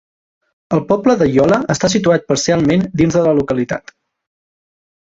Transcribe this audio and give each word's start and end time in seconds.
El 0.77 0.79
poble 0.91 1.15
de 1.19 1.27
Iola 1.35 1.59
està 1.75 1.91
situat 1.97 2.27
parcialment 2.33 2.89
dins 3.03 3.21
de 3.21 3.25
la 3.29 3.39
localitat. 3.43 3.97